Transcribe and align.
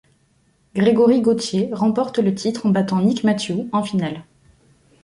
Grégory 0.73 1.21
Gaultier 1.21 1.69
remporte 1.73 2.17
le 2.17 2.33
titre 2.33 2.65
en 2.65 2.69
battant 2.69 3.03
Nick 3.03 3.23
Matthew 3.23 3.67
en 3.71 3.83
finale. 3.83 4.23